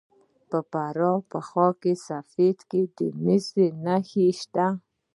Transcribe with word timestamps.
د 0.49 0.53
فراه 0.69 1.19
په 1.31 1.39
خاک 1.49 1.81
سفید 2.07 2.59
کې 2.69 2.81
د 2.97 2.99
مسو 3.23 3.63
نښې 3.85 4.27
شته. 4.39 4.67